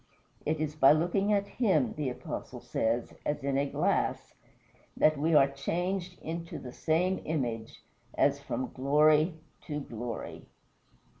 [0.47, 4.33] It is by looking at him, the Apostle says, "as in a glass,"
[4.97, 7.83] that we are "changed into the same image,
[8.15, 9.35] as from glory
[9.67, 10.47] to glory."